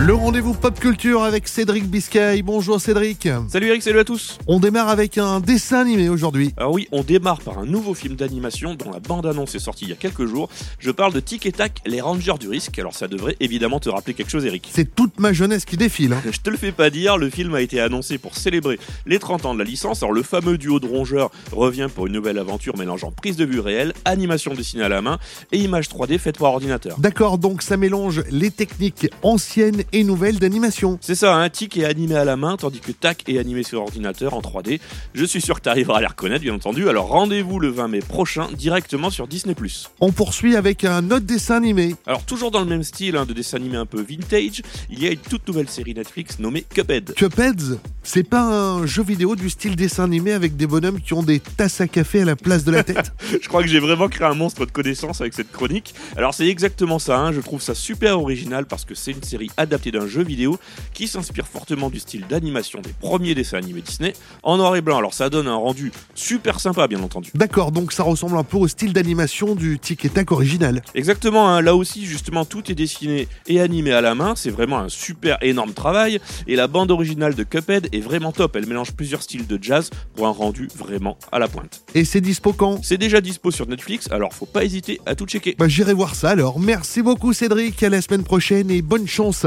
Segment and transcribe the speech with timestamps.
[0.00, 2.40] Le rendez-vous pop culture avec Cédric Biscay.
[2.42, 3.28] Bonjour Cédric.
[3.48, 4.38] Salut Eric, salut à tous.
[4.46, 6.54] On démarre avec un dessin animé aujourd'hui.
[6.56, 9.90] Alors oui, on démarre par un nouveau film d'animation dont la bande-annonce est sortie il
[9.90, 10.48] y a quelques jours.
[10.78, 12.78] Je parle de Tic et Tac, les Rangers du risque.
[12.78, 14.70] Alors ça devrait évidemment te rappeler quelque chose Eric.
[14.72, 16.12] C'est toute ma jeunesse qui défile.
[16.12, 16.22] hein.
[16.30, 19.46] Je te le fais pas dire, le film a été annoncé pour célébrer les 30
[19.46, 20.04] ans de la licence.
[20.04, 23.60] Alors le fameux duo de rongeurs revient pour une nouvelle aventure mélangeant prise de vue
[23.60, 25.18] réelle, animation dessinée à la main
[25.50, 26.98] et images 3D faites par ordinateur.
[27.00, 30.98] D'accord, donc ça mélange les techniques anciennes et nouvelles d'animation.
[31.00, 33.80] C'est ça, un tic est animé à la main, tandis que tac est animé sur
[33.80, 34.80] ordinateur en 3D.
[35.14, 36.88] Je suis sûr que tu arriveras à les reconnaître, bien entendu.
[36.88, 39.54] Alors rendez-vous le 20 mai prochain, directement sur Disney+.
[40.00, 41.94] On poursuit avec un autre dessin animé.
[42.06, 45.06] Alors toujours dans le même style hein, de dessin animé un peu vintage, il y
[45.06, 47.14] a une toute nouvelle série Netflix nommée Cuphead.
[47.14, 51.22] Cupheads, c'est pas un jeu vidéo du style dessin animé avec des bonhommes qui ont
[51.22, 53.12] des tasses à café à la place de la tête.
[53.42, 55.94] Je crois que j'ai vraiment créé un monstre de connaissances avec cette chronique.
[56.16, 59.50] Alors c'est exactement ça, hein, je trouve ça super original parce que c'est une série
[59.58, 60.58] adaptée d'un jeu vidéo
[60.94, 64.96] qui s'inspire fortement du style d'animation des premiers dessins animés Disney en noir et blanc.
[64.96, 67.30] Alors ça donne un rendu super sympa bien entendu.
[67.34, 70.82] D'accord, donc ça ressemble un peu au style d'animation du Tic et Tac original.
[70.94, 74.78] Exactement, hein, là aussi justement tout est dessiné et animé à la main, c'est vraiment
[74.78, 78.92] un super énorme travail et la bande originale de Cuphead est vraiment top, elle mélange
[78.92, 81.82] plusieurs styles de jazz pour un rendu vraiment à la pointe.
[81.94, 82.80] Et c'est dispo quand?
[82.82, 85.54] C'est déjà dispo sur Netflix, alors faut pas hésiter à tout checker.
[85.58, 86.58] Bah, J'irai voir ça alors.
[86.58, 89.46] Merci beaucoup Cédric, à la semaine prochaine et bonne chance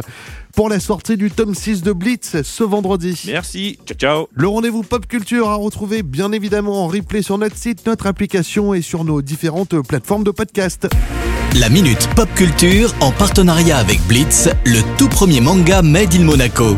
[0.56, 3.22] pour la sortie du tome 6 de Blitz ce vendredi.
[3.28, 7.58] Merci, ciao ciao Le rendez-vous pop culture à retrouver bien évidemment en replay sur notre
[7.58, 10.88] site, notre application et sur nos différentes plateformes de podcast.
[11.60, 16.78] La Minute Pop Culture en partenariat avec Blitz, le tout premier manga Made in Monaco.